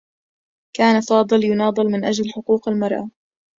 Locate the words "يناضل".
1.45-1.83